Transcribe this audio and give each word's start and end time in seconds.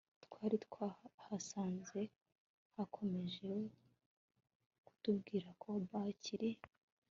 twaari 0.25 0.57
twahasanze 0.67 2.01
yakomeje 2.77 3.51
kutubwira 4.85 5.49
ko 5.61 5.69
bakiri 5.91 6.51